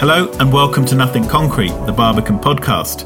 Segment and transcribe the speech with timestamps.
[0.00, 3.04] Hello and welcome to Nothing Concrete, the Barbican podcast.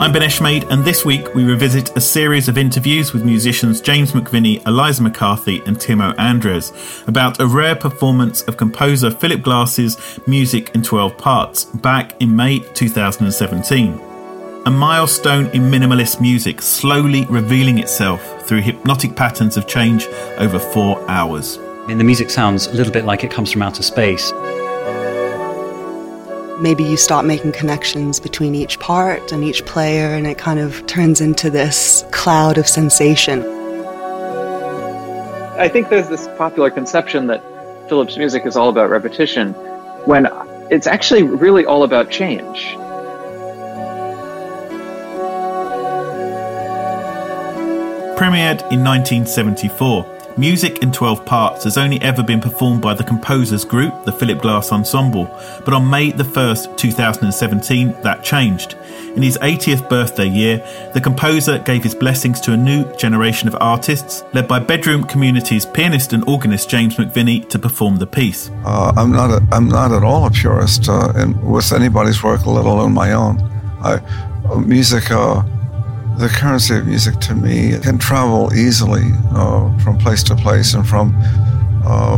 [0.00, 4.10] I'm Ben Eshmade, and this week we revisit a series of interviews with musicians James
[4.10, 6.72] McVinnie, Eliza McCarthy, and Timo Andres
[7.06, 12.58] about a rare performance of composer Philip Glass's music in 12 parts back in May
[12.58, 13.92] 2017.
[14.66, 21.08] A milestone in minimalist music slowly revealing itself through hypnotic patterns of change over four
[21.08, 21.58] hours.
[21.58, 24.32] I mean, the music sounds a little bit like it comes from outer space.
[26.60, 30.86] Maybe you start making connections between each part and each player, and it kind of
[30.86, 33.42] turns into this cloud of sensation.
[35.58, 37.42] I think there's this popular conception that
[37.88, 39.52] Philip's music is all about repetition,
[40.04, 40.28] when
[40.70, 42.76] it's actually really all about change.
[48.16, 53.64] Premiered in 1974, music in 12 parts has only ever been performed by the composers
[53.64, 55.24] group, the Philip Glass Ensemble,
[55.64, 58.76] but on May the 1st, 2017, that changed.
[59.14, 60.58] In his 80th birthday year,
[60.92, 65.64] the composer gave his blessings to a new generation of artists, led by Bedroom Community's
[65.64, 68.50] pianist and organist James McVinnie, to perform the piece.
[68.64, 69.30] Uh, I'm not.
[69.30, 73.12] A, I'm not at all a purist uh, in, with anybody's work, let alone my
[73.12, 73.40] own.
[73.82, 74.00] I,
[74.50, 75.42] uh, music, uh,
[76.18, 80.86] the currency of music to me can travel easily uh, from place to place and
[80.86, 81.14] from
[81.84, 82.16] uh,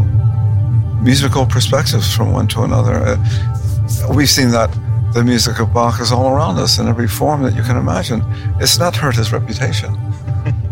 [1.02, 2.94] musical perspectives from one to another.
[2.94, 4.70] Uh, we've seen that
[5.14, 8.22] the music of Bach is all around us in every form that you can imagine.
[8.60, 9.96] It's not hurt his reputation.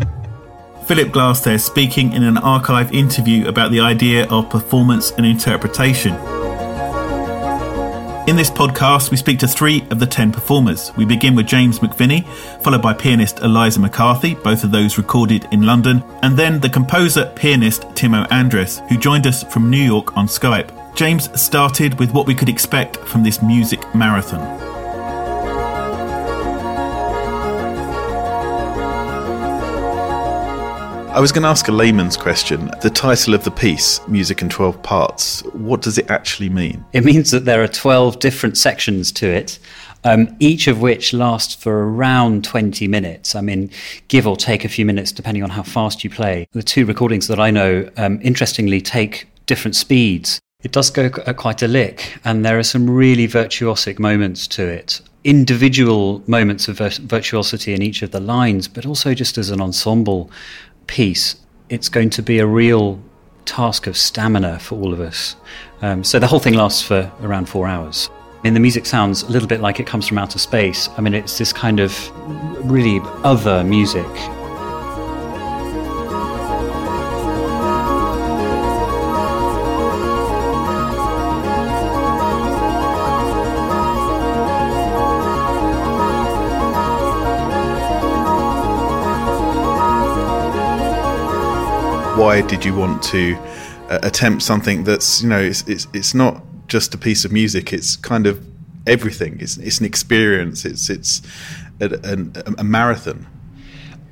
[0.85, 6.13] Philip Glass there speaking in an archive interview about the idea of performance and interpretation.
[8.27, 10.91] In this podcast, we speak to three of the ten performers.
[10.97, 12.27] We begin with James McVinnie,
[12.61, 17.31] followed by pianist Eliza McCarthy, both of those recorded in London, and then the composer
[17.37, 20.93] pianist Timo Andres, who joined us from New York on Skype.
[20.93, 24.66] James started with what we could expect from this music marathon.
[31.17, 32.69] I was going to ask a layman's question.
[32.83, 36.85] The title of the piece, Music in 12 Parts, what does it actually mean?
[36.93, 39.57] It means that there are 12 different sections to it,
[40.03, 43.33] um, each of which lasts for around 20 minutes.
[43.33, 43.71] I mean,
[44.09, 46.47] give or take a few minutes depending on how fast you play.
[46.51, 50.39] The two recordings that I know, um, interestingly, take different speeds.
[50.61, 54.67] It does go at quite a lick, and there are some really virtuosic moments to
[54.67, 55.01] it.
[55.23, 60.29] Individual moments of virtuosity in each of the lines, but also just as an ensemble
[60.87, 61.35] piece,
[61.69, 62.99] it's going to be a real
[63.45, 65.35] task of stamina for all of us.
[65.81, 68.09] Um, so the whole thing lasts for around four hours.
[68.43, 70.89] And the music sounds a little bit like it comes from outer space.
[70.97, 72.11] I mean, it's this kind of
[72.69, 74.05] really other music.
[92.17, 93.35] Why did you want to
[93.89, 97.71] uh, attempt something that's, you know, it's, it's, it's not just a piece of music,
[97.71, 98.43] it's kind of
[98.87, 99.37] everything.
[99.39, 101.21] It's, it's an experience, it's, it's
[101.79, 103.27] a, a, a marathon.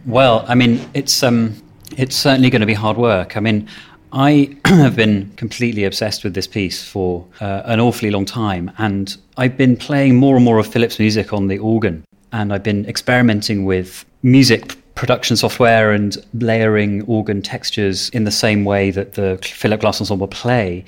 [0.06, 1.60] Well, I mean, it's um,
[1.98, 3.38] it's certainly going to be hard work.
[3.38, 3.68] I mean,
[4.12, 9.18] I have been completely obsessed with this piece for uh, an awfully long time, and
[9.38, 12.86] I've been playing more and more of Philip's music on the organ, and I've been
[12.86, 19.38] experimenting with music production software and layering organ textures in the same way that the
[19.44, 20.84] Philip Glass Ensemble play.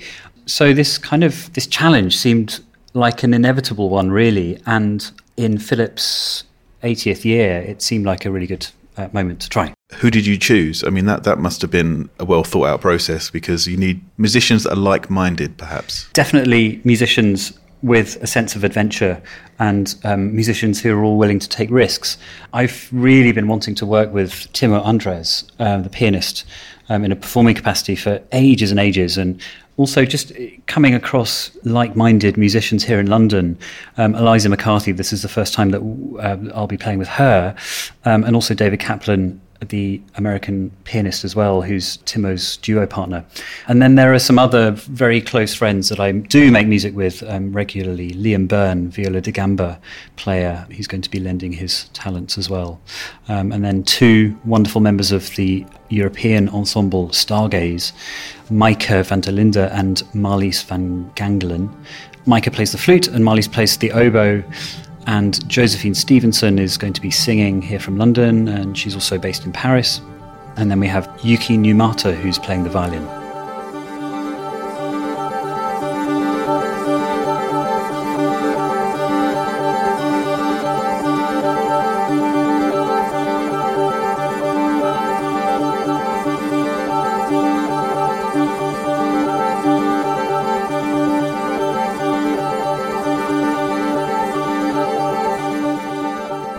[0.46, 2.58] So this kind of this challenge seemed
[2.94, 6.42] like an inevitable one, really, and in Philip's
[6.82, 8.66] 80th year, it seemed like a really good
[8.96, 9.72] uh, moment to try.
[10.00, 10.82] Who did you choose?
[10.82, 14.00] I mean, that, that must have been a well thought out process because you need
[14.16, 16.10] musicians that are like minded, perhaps.
[16.12, 19.22] Definitely musicians with a sense of adventure
[19.58, 22.18] and um, musicians who are all willing to take risks.
[22.52, 26.44] I've really been wanting to work with Timo Andres, uh, the pianist,
[26.88, 29.40] um, in a performing capacity for ages and ages, and
[29.76, 30.32] also just
[30.66, 33.56] coming across like-minded musicians here in London.
[33.96, 35.80] Um, Eliza McCarthy, this is the first time that
[36.20, 37.54] uh, I'll be playing with her,
[38.04, 43.24] um, and also David Kaplan the American pianist as well, who's Timo's duo partner.
[43.66, 47.22] And then there are some other very close friends that I do make music with
[47.24, 48.12] um, regularly.
[48.12, 49.80] Liam Byrne, viola da gamba
[50.16, 52.80] player, he's going to be lending his talents as well.
[53.28, 57.92] Um, and then two wonderful members of the European ensemble Stargaze,
[58.50, 61.74] Maaike van der Linde and Marlies van Gangelen.
[62.26, 64.44] Maaike plays the flute and Marlies plays the oboe.
[65.08, 69.46] And Josephine Stevenson is going to be singing here from London, and she's also based
[69.46, 70.02] in Paris.
[70.58, 73.17] And then we have Yuki Numata, who's playing the violin.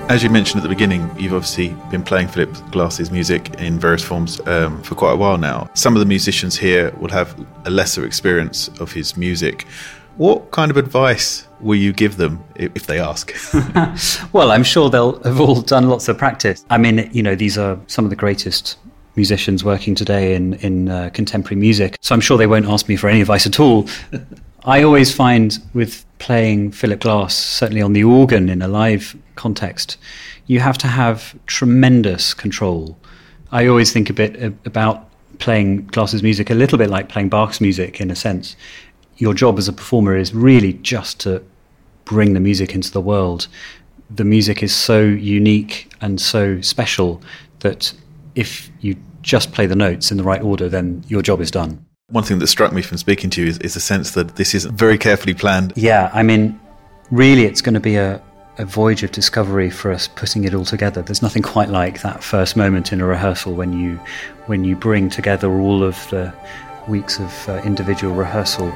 [0.10, 4.04] As you mentioned at the beginning, you've obviously been playing Philip Glass's music in various
[4.04, 5.70] forms um, for quite a while now.
[5.76, 9.68] Some of the musicians here will have a lesser experience of his music.
[10.18, 13.32] What kind of advice will you give them if they ask?
[14.34, 16.66] well, I'm sure they'll have all done lots of practice.
[16.72, 18.80] I mean, you know, these are some of the greatest
[19.16, 22.00] musicians working today in in uh, contemporary music.
[22.02, 23.88] So I'm sure they won't ask me for any advice at all.
[24.66, 29.98] I always find with playing Philip Glass, certainly on the organ in a live context,
[30.48, 32.98] you have to have tremendous control.
[33.52, 35.10] I always think a bit about
[35.40, 38.56] playing Glass's music a little bit like playing Bach's music in a sense.
[39.18, 41.44] Your job as a performer is really just to
[42.06, 43.48] bring the music into the world.
[44.10, 47.22] The music is so unique and so special
[47.60, 47.94] that
[48.36, 51.86] if you just play the notes in the right order, then your job is done.
[52.10, 54.56] One thing that struck me from speaking to you is, is the sense that this
[54.56, 55.74] is very carefully planned.
[55.76, 56.60] Yeah, I mean,
[57.12, 58.22] really, it's going to be a,
[58.60, 61.02] a voyage of discovery for us putting it all together.
[61.02, 63.96] There's nothing quite like that first moment in a rehearsal when you
[64.48, 66.34] when you bring together all of the
[66.88, 68.70] weeks of uh, individual rehearsal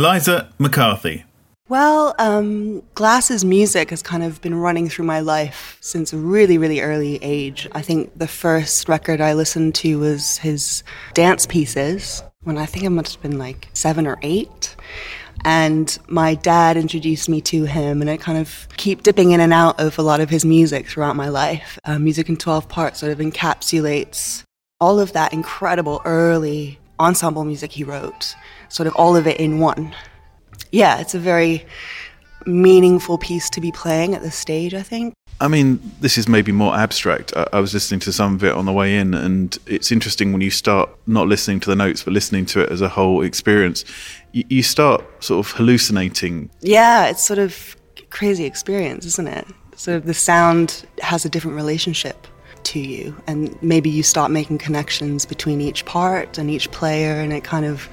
[0.00, 1.24] Eliza McCarthy.
[1.68, 6.56] Well, um, Glass's music has kind of been running through my life since a really,
[6.56, 7.68] really early age.
[7.72, 12.86] I think the first record I listened to was his dance pieces when I think
[12.86, 14.74] I must have been like seven or eight.
[15.44, 19.52] And my dad introduced me to him, and I kind of keep dipping in and
[19.52, 21.78] out of a lot of his music throughout my life.
[21.84, 24.44] Uh, music in 12 parts sort of encapsulates
[24.80, 28.36] all of that incredible early ensemble music he wrote
[28.68, 29.94] sort of all of it in one.
[30.70, 31.66] Yeah, it's a very
[32.46, 35.14] meaningful piece to be playing at the stage, I think.
[35.40, 37.32] I mean, this is maybe more abstract.
[37.34, 40.32] I, I, was listening to some of it on the way in, and it's interesting
[40.32, 43.22] when you start not listening to the notes, but listening to it as a whole
[43.22, 43.84] experience.
[44.32, 46.50] You, you start sort of hallucinating.
[46.60, 47.76] Yeah, it's sort of
[48.10, 49.46] crazy experience, isn't it?
[49.76, 52.26] Sort of the sound has a different relationship
[52.64, 57.32] to you, and maybe you start making connections between each part and each player, and
[57.32, 57.88] it kind of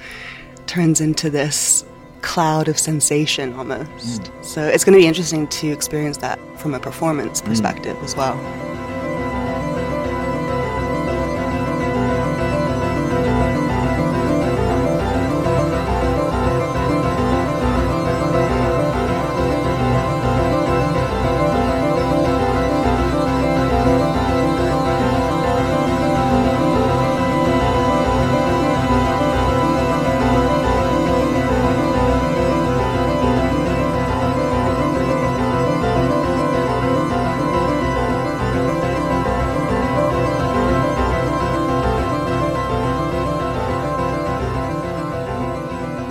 [0.66, 1.84] turns into this
[2.22, 4.22] cloud of sensation almost.
[4.22, 4.44] Mm.
[4.44, 7.46] So it's going to be interesting to experience that from a performance mm.
[7.46, 8.04] perspective mm.
[8.04, 8.36] as well.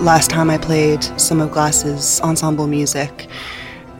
[0.08, 3.28] Last time I played some of Glass's ensemble music,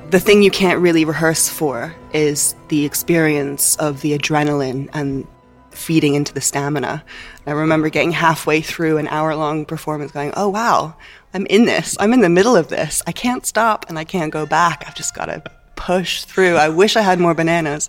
[0.09, 5.29] the thing you can't really rehearse for is the experience of the adrenaline and
[5.71, 7.05] feeding into the stamina.
[7.47, 10.97] I remember getting halfway through an hour long performance going, oh wow,
[11.35, 11.95] I'm in this.
[12.01, 13.03] I'm in the middle of this.
[13.07, 14.85] I can't stop and I can't go back.
[14.87, 15.43] I've just got to
[15.79, 16.57] push through.
[16.57, 17.89] I wish I had more bananas.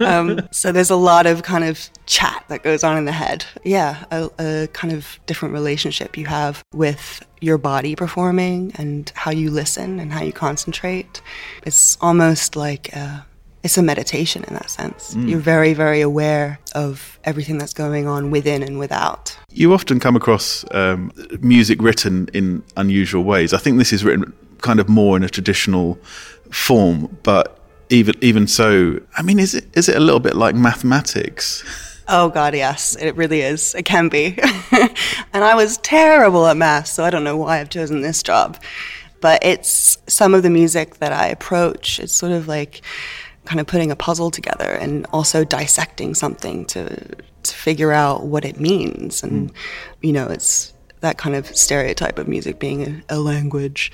[0.00, 3.44] Um, so there's a lot of kind of chat that goes on in the head.
[3.64, 9.32] Yeah, a, a, kind of different relationship you have with your body performing and how
[9.32, 11.20] you listen and how you concentrate.
[11.66, 13.26] It's almost like a,
[13.64, 15.14] it's a meditation in that sense.
[15.14, 15.28] Mm.
[15.28, 19.36] You're very, very aware of everything that's going on within and without.
[19.50, 21.10] You often come across um,
[21.40, 23.52] music written in unusual ways.
[23.52, 25.98] I think this is written kind of more in a traditional
[26.50, 27.58] form, but
[27.90, 31.64] even even so, I mean, is it is it a little bit like mathematics?
[32.08, 33.74] Oh God, yes, it really is.
[33.74, 34.38] It can be.
[35.32, 38.58] and I was terrible at math, so I don't know why I've chosen this job.
[39.20, 41.98] But it's some of the music that I approach.
[41.98, 42.82] It's sort of like
[43.44, 48.44] kind of putting a puzzle together and also dissecting something to to figure out what
[48.44, 49.22] it means.
[49.22, 49.56] And mm.
[50.00, 53.92] you know, it's that kind of stereotype of music being a, a language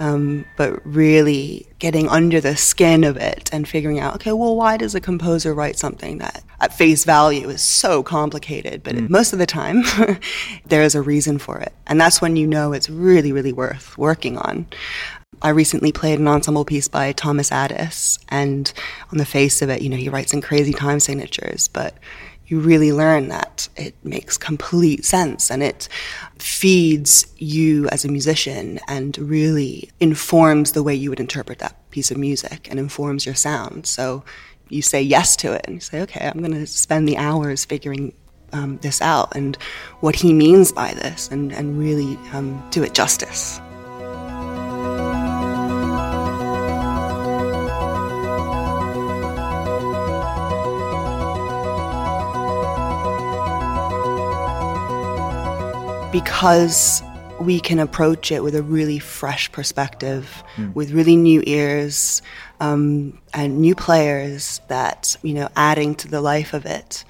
[0.00, 4.78] um, but really getting under the skin of it and figuring out, okay, well, why
[4.78, 9.10] does a composer write something that at face value is so complicated, but mm.
[9.10, 9.82] most of the time
[10.66, 11.74] there is a reason for it.
[11.86, 14.66] And that's when you know it's really, really worth working on.
[15.42, 18.72] I recently played an ensemble piece by Thomas Adès, and
[19.12, 21.94] on the face of it, you know, he writes in crazy time signatures, but
[22.50, 25.88] you really learn that it makes complete sense and it
[26.36, 32.10] feeds you as a musician and really informs the way you would interpret that piece
[32.10, 33.86] of music and informs your sound.
[33.86, 34.24] So
[34.68, 37.64] you say yes to it and you say, okay, I'm going to spend the hours
[37.64, 38.12] figuring
[38.52, 39.56] um, this out and
[40.00, 43.60] what he means by this and, and really um, do it justice.
[56.12, 57.02] Because
[57.40, 60.74] we can approach it with a really fresh perspective, mm.
[60.74, 62.20] with really new ears
[62.60, 67.04] um, and new players that you know adding to the life of it.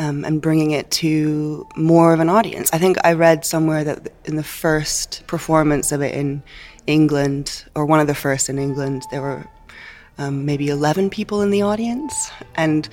[0.00, 2.70] Um, and bringing it to more of an audience.
[2.72, 6.44] I think I read somewhere that in the first performance of it in
[6.86, 9.44] England, or one of the first in England, there were
[10.18, 12.30] um, maybe 11 people in the audience.
[12.54, 12.88] And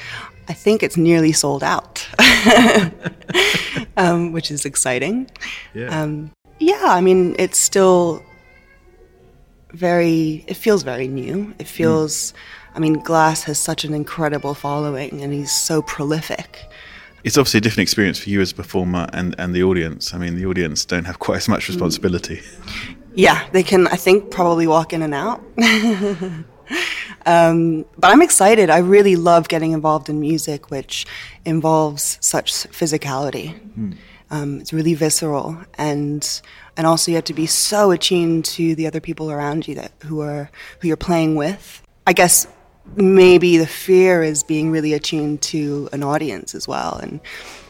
[0.47, 2.07] I think it's nearly sold out,
[3.97, 5.29] um, which is exciting.
[5.73, 5.87] Yeah.
[5.87, 8.23] Um, yeah, I mean, it's still
[9.71, 11.53] very, it feels very new.
[11.59, 12.35] It feels, mm.
[12.75, 16.69] I mean, Glass has such an incredible following and he's so prolific.
[17.23, 20.13] It's obviously a different experience for you as a performer and, and the audience.
[20.13, 22.41] I mean, the audience don't have quite as much responsibility.
[23.15, 25.41] Yeah, they can, I think, probably walk in and out.
[27.25, 28.69] Um, but I'm excited.
[28.69, 31.05] I really love getting involved in music, which
[31.43, 33.59] involves such physicality.
[33.77, 33.97] Mm.
[34.31, 36.41] Um, it's really visceral, and
[36.77, 39.91] and also you have to be so attuned to the other people around you that
[40.03, 41.81] who are who you're playing with.
[42.07, 42.47] I guess
[42.95, 47.19] maybe the fear is being really attuned to an audience as well, and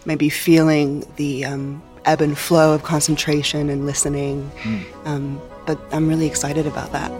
[0.05, 4.49] maybe feeling the um, ebb and flow of concentration and listening.
[4.63, 5.41] Mm.
[5.65, 7.11] but I'm really excited about that.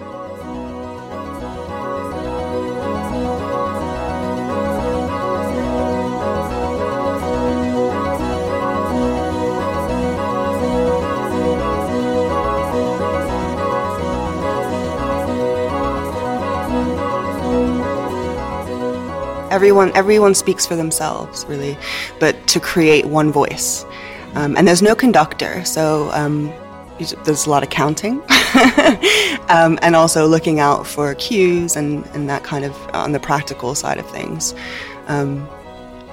[19.56, 21.78] Everyone everyone speaks for themselves really
[22.20, 23.86] but to create one voice.
[24.36, 26.54] Um, and there's no conductor so um,
[27.24, 28.22] there's a lot of counting.
[29.48, 33.76] Um, and also looking out for cues and, and that kind of on the practical
[33.76, 34.56] side of things.
[35.08, 35.48] Um,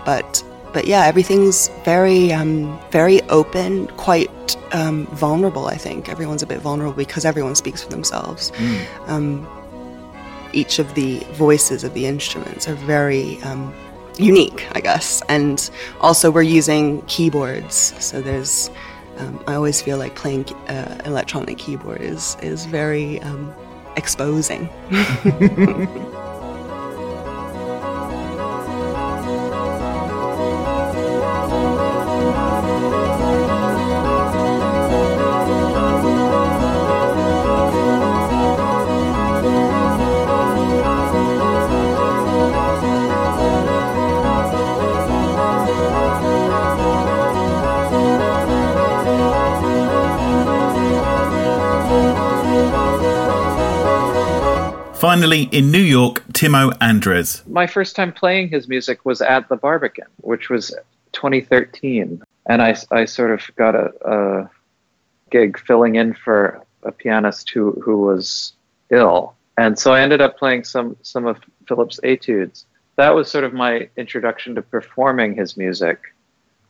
[0.04, 0.44] but
[0.74, 6.10] but yeah everything's very um, very open quite um, vulnerable i think.
[6.10, 8.50] Everyone's a bit vulnerable because everyone speaks for themselves.
[9.08, 9.61] Mm
[10.52, 13.74] each of the voices of the instruments are very um,
[14.18, 15.22] unique, I guess.
[15.28, 18.70] And also, we're using keyboards, so there's.
[19.18, 23.52] Um, I always feel like playing uh, electronic keyboard is is very um,
[23.96, 24.68] exposing.
[55.12, 57.42] Finally, in New York, Timo Andres.
[57.46, 60.74] My first time playing his music was at the Barbican, which was
[61.12, 62.22] 2013.
[62.46, 64.50] And I, I sort of got a, a
[65.30, 68.54] gig filling in for a pianist who, who was
[68.88, 69.34] ill.
[69.58, 72.64] And so I ended up playing some, some of Philip's etudes.
[72.96, 76.14] That was sort of my introduction to performing his music.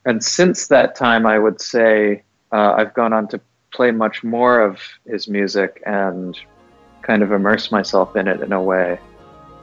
[0.05, 3.41] And since that time, I would say uh, I've gone on to
[3.73, 6.37] play much more of his music and
[7.03, 8.99] kind of immerse myself in it in a way.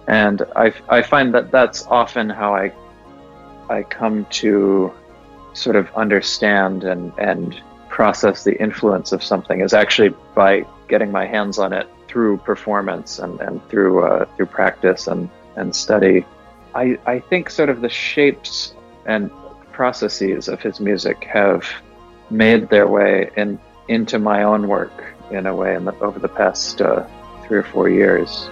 [0.08, 2.72] And I, I find that that's often how I,
[3.69, 4.91] I come to
[5.53, 11.25] sort of understand and, and process the influence of something is actually by getting my
[11.25, 16.25] hands on it through performance and, and through, uh, through practice and, and study.
[16.74, 18.74] I, I think sort of the shapes
[19.05, 19.31] and
[19.72, 21.67] processes of his music have
[22.29, 26.27] made their way in, into my own work in a way in the, over the
[26.27, 27.08] past uh,
[27.50, 28.48] three or four years.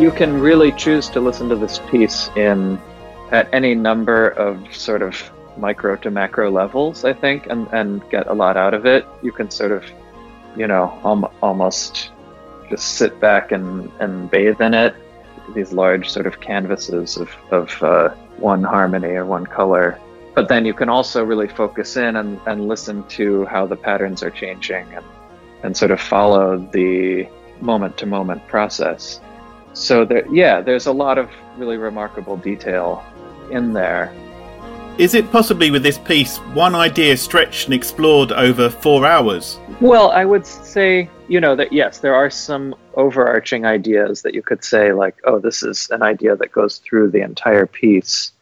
[0.00, 2.80] you can really choose to listen to this piece in
[3.32, 8.26] at any number of sort of micro to macro levels, I think, and, and get
[8.26, 9.06] a lot out of it.
[9.22, 9.84] You can sort of,
[10.56, 12.10] you know, al- almost
[12.68, 14.94] just sit back and, and bathe in it.
[15.54, 19.98] These large sort of canvases of, of uh, one harmony or one color.
[20.34, 24.22] But then you can also really focus in and, and listen to how the patterns
[24.22, 25.04] are changing and,
[25.62, 27.28] and sort of follow the
[27.60, 29.20] moment to moment process.
[29.72, 33.04] So there, yeah, there's a lot of really remarkable detail
[33.50, 34.12] in there.
[34.98, 39.58] Is it possibly with this piece one idea stretched and explored over four hours?
[39.80, 44.42] Well, I would say, you know, that yes, there are some overarching ideas that you
[44.42, 48.32] could say, like, oh, this is an idea that goes through the entire piece.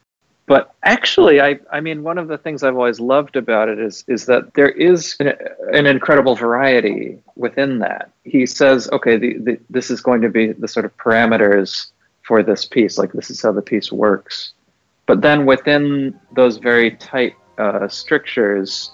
[0.47, 4.03] But actually, I, I mean, one of the things I've always loved about it is,
[4.09, 5.35] is that there is an,
[5.73, 8.11] an incredible variety within that.
[8.25, 12.43] He says, okay, the, the, this is going to be the sort of parameters for
[12.43, 14.55] this piece, like, this is how the piece works
[15.09, 18.93] but then within those very tight uh, strictures,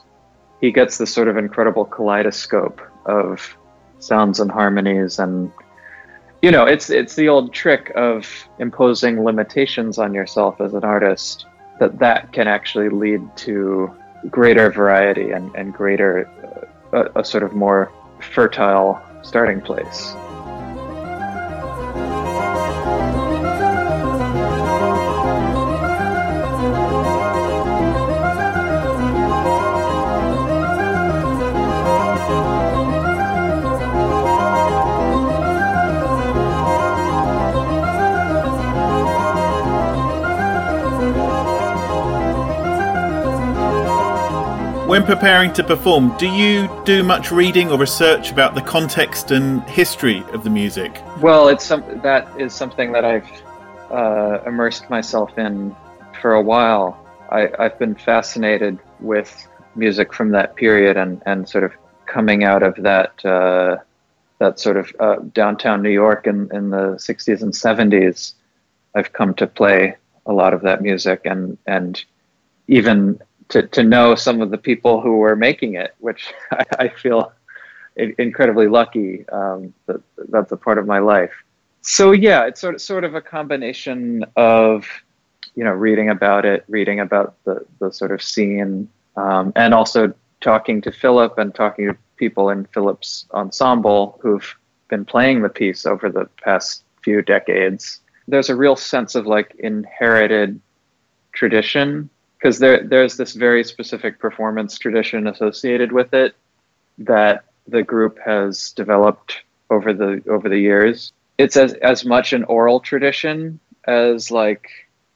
[0.60, 3.58] he gets this sort of incredible kaleidoscope of
[3.98, 5.50] sounds and harmonies and
[6.42, 8.26] you know it's it's the old trick of
[8.58, 11.46] imposing limitations on yourself as an artist
[11.80, 13.90] that that can actually lead to
[14.30, 16.28] greater variety and, and greater
[16.92, 20.14] uh, a, a sort of more fertile starting place
[44.94, 49.60] When preparing to perform, do you do much reading or research about the context and
[49.64, 51.02] history of the music?
[51.20, 53.28] Well, it's some, that is something that I've
[53.90, 55.74] uh, immersed myself in
[56.20, 56.96] for a while.
[57.28, 61.72] I, have been fascinated with music from that period and, and sort of
[62.06, 63.78] coming out of that uh,
[64.38, 68.34] that sort of uh, downtown New York in, in the 60s and 70s.
[68.94, 72.04] I've come to play a lot of that music and and
[72.68, 76.88] even to, to know some of the people who were making it, which I, I
[76.88, 77.32] feel
[77.96, 81.32] incredibly lucky um, that that's a part of my life.
[81.82, 84.86] So yeah, it's sort of sort of a combination of
[85.54, 90.12] you know reading about it, reading about the the sort of scene, um, and also
[90.40, 94.56] talking to Philip and talking to people in Philip's ensemble who've
[94.88, 98.00] been playing the piece over the past few decades.
[98.28, 100.60] There's a real sense of like inherited
[101.32, 102.08] tradition
[102.44, 106.36] because there there's this very specific performance tradition associated with it
[106.98, 111.14] that the group has developed over the over the years.
[111.38, 114.68] It's as as much an oral tradition as like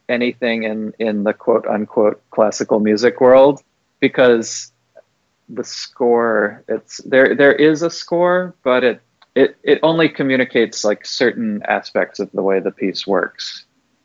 [0.09, 3.63] anything in in the quote unquote classical music world
[4.01, 4.73] because
[5.51, 9.03] the score it's there there is a score but it
[9.35, 13.65] it it only communicates like certain aspects of the way the piece works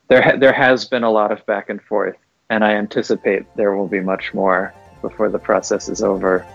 [0.09, 2.15] there ha- there has been a lot of back and forth
[2.49, 6.45] and I anticipate there will be much more before the process is over.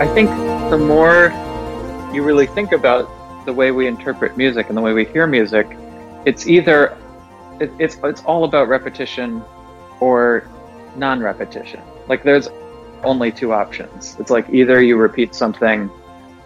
[0.00, 0.30] I think
[0.70, 1.30] the more
[2.12, 5.66] you really think about the way we interpret music and the way we hear music,
[6.24, 6.96] it's either
[7.60, 9.42] it, it's it's all about repetition
[10.00, 10.48] or
[10.96, 11.80] non-repetition.
[12.08, 12.48] Like there's
[13.04, 14.16] only two options.
[14.18, 15.90] It's like either you repeat something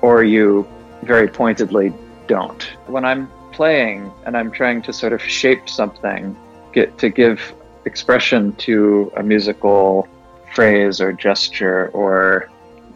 [0.02, 0.66] or you
[1.02, 1.92] very pointedly
[2.26, 2.62] don't.
[2.86, 6.36] When I'm playing and I'm trying to sort of shape something,
[6.72, 7.54] get to give
[7.84, 10.08] expression to a musical
[10.54, 12.50] phrase or gesture or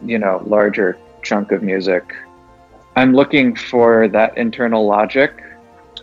[0.05, 2.15] you know larger chunk of music
[2.95, 5.43] i'm looking for that internal logic.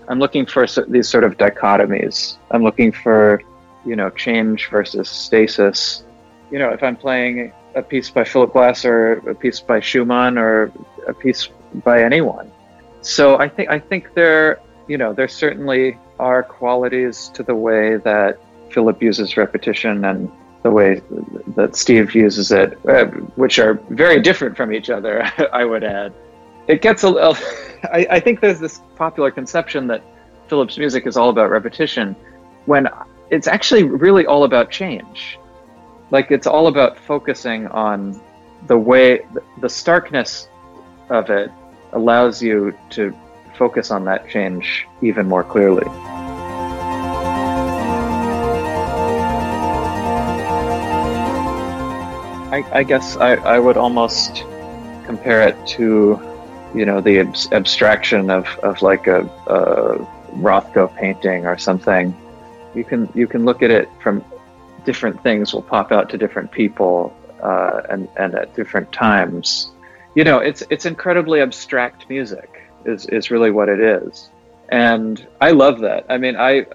[0.08, 2.38] I'm looking for these sort of dichotomies.
[2.50, 3.42] I'm looking for
[3.84, 6.04] you know change versus stasis.
[6.50, 10.38] You know if i'm playing a piece by philip glass or a piece by schumann
[10.38, 10.72] or
[11.06, 11.48] a piece
[11.84, 12.50] by anyone.
[13.02, 17.96] So i think i think there you know there certainly are qualities to the way
[17.98, 18.38] that
[18.70, 20.30] philip uses repetition and
[20.62, 21.00] the way
[21.56, 23.04] that Steve uses it, uh,
[23.36, 25.22] which are very different from each other,
[25.52, 26.12] I would add.
[26.68, 27.36] It gets a little,
[27.92, 30.02] I, think there's this popular conception that
[30.48, 32.14] Philip's music is all about repetition
[32.66, 32.88] when
[33.30, 35.38] it's actually really all about change.
[36.10, 38.20] Like it's all about focusing on
[38.66, 39.26] the way,
[39.60, 40.48] the starkness
[41.08, 41.50] of it
[41.92, 43.16] allows you to
[43.56, 45.86] focus on that change even more clearly.
[52.50, 54.44] I, I guess I, I would almost
[55.06, 56.20] compare it to,
[56.78, 59.98] you know, the ab- abstraction of, of like a, a
[60.36, 62.14] Rothko painting or something.
[62.74, 64.24] You can you can look at it from
[64.84, 67.12] different things will pop out to different people
[67.42, 69.70] uh, and and at different times.
[70.14, 74.30] You know, it's it's incredibly abstract music is is really what it is,
[74.68, 76.06] and I love that.
[76.08, 76.66] I mean, I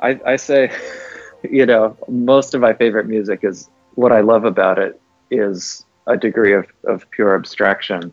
[0.00, 0.70] I, I say,
[1.50, 6.16] you know, most of my favorite music is what I love about it is a
[6.16, 8.12] degree of, of pure abstraction.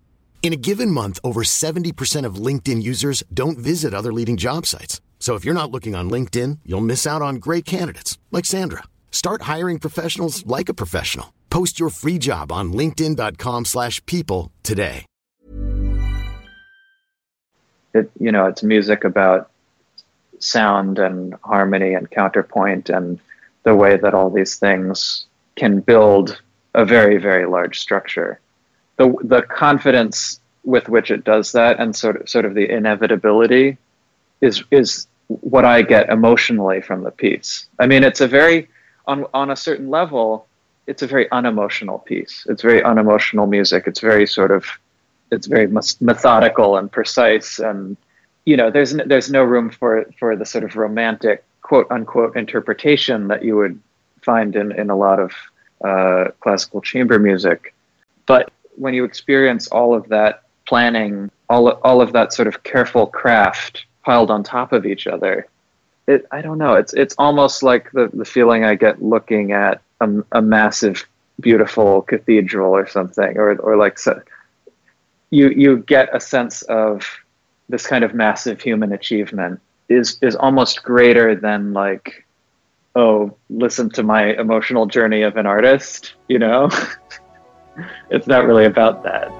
[0.43, 4.99] In a given month, over 70% of LinkedIn users don't visit other leading job sites.
[5.19, 8.81] So if you're not looking on LinkedIn, you'll miss out on great candidates like Sandra.
[9.11, 11.31] Start hiring professionals like a professional.
[11.51, 15.05] Post your free job on linkedin.com/people today.
[17.93, 19.51] It you know, it's music about
[20.39, 23.19] sound and harmony and counterpoint and
[23.63, 26.41] the way that all these things can build
[26.73, 28.39] a very very large structure
[29.01, 33.77] the the confidence with which it does that and sort of sort of the inevitability
[34.41, 37.67] is is what I get emotionally from the piece.
[37.79, 38.69] I mean, it's a very
[39.07, 40.45] on on a certain level,
[40.87, 42.45] it's a very unemotional piece.
[42.49, 43.85] It's very unemotional music.
[43.87, 44.65] It's very sort of
[45.31, 47.95] it's very methodical and precise and
[48.45, 52.35] you know there's no, there's no room for for the sort of romantic quote unquote
[52.35, 53.79] interpretation that you would
[54.21, 55.31] find in in a lot of
[55.85, 57.73] uh, classical chamber music
[58.25, 63.07] but when you experience all of that planning, all all of that sort of careful
[63.07, 65.47] craft piled on top of each other,
[66.07, 66.75] it I don't know.
[66.75, 71.07] It's it's almost like the the feeling I get looking at a, a massive,
[71.39, 74.21] beautiful cathedral or something, or or like so,
[75.29, 77.07] you you get a sense of
[77.69, 82.25] this kind of massive human achievement is is almost greater than like
[82.95, 86.69] oh listen to my emotional journey of an artist you know
[88.09, 89.31] it's not really about that.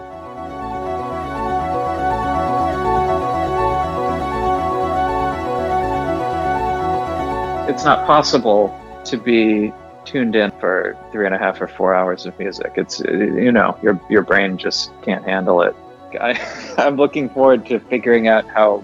[7.69, 12.25] It's not possible to be tuned in for three and a half or four hours
[12.25, 12.73] of music.
[12.75, 15.75] It's you know your your brain just can't handle it.
[16.19, 16.39] I,
[16.77, 18.83] I'm looking forward to figuring out how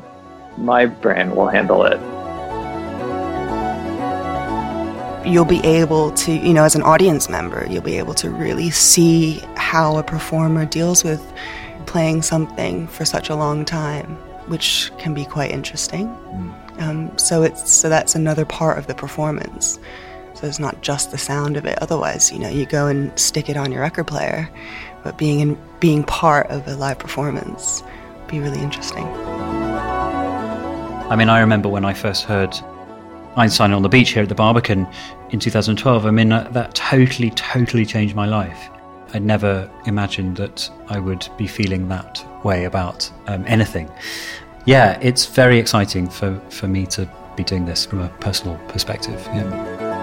[0.57, 1.99] my brain will handle it.
[5.27, 8.69] You'll be able to, you know, as an audience member, you'll be able to really
[8.69, 11.21] see how a performer deals with
[11.85, 14.15] playing something for such a long time,
[14.47, 16.07] which can be quite interesting.
[16.07, 16.81] Mm.
[16.81, 19.79] Um, so it's so that's another part of the performance.
[20.35, 21.77] So it's not just the sound of it.
[21.81, 24.49] Otherwise, you know, you go and stick it on your record player,
[25.03, 27.83] but being in being part of a live performance
[28.27, 29.05] be really interesting.
[31.09, 32.55] I mean, I remember when I first heard
[33.37, 34.87] Einstein on the beach here at the Barbican
[35.29, 36.05] in 2012.
[36.05, 38.69] I mean, that, totally, totally changed my life.
[39.13, 43.89] I'd never imagined that I would be feeling that way about um, anything.
[44.65, 49.21] Yeah, it's very exciting for, for me to be doing this from a personal perspective.
[49.27, 49.96] Yeah.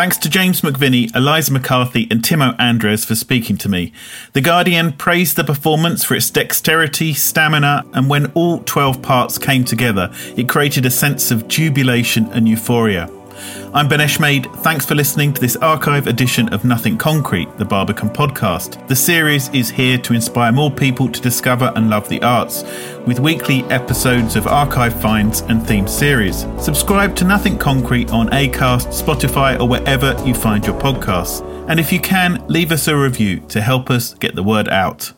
[0.00, 3.92] Thanks to James McVinnie, Eliza McCarthy, and Timo Andres for speaking to me.
[4.32, 9.62] The Guardian praised the performance for its dexterity, stamina, and when all 12 parts came
[9.62, 13.10] together, it created a sense of jubilation and euphoria.
[13.72, 14.52] I'm Ben Eshmade.
[14.64, 18.84] Thanks for listening to this archive edition of Nothing Concrete, the Barbican podcast.
[18.88, 22.64] The series is here to inspire more people to discover and love the arts,
[23.06, 26.46] with weekly episodes of archive finds and theme series.
[26.58, 31.40] Subscribe to Nothing Concrete on Acast, Spotify, or wherever you find your podcasts.
[31.68, 35.12] And if you can, leave us a review to help us get the word out.